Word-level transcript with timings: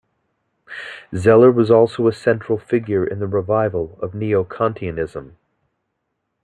Zeller 1.15 1.51
was 1.51 1.69
also 1.69 2.07
a 2.07 2.11
central 2.11 2.57
figure 2.57 3.05
in 3.05 3.19
the 3.19 3.27
revival 3.27 3.99
of 4.01 4.15
neo-Kantianism. 4.15 5.35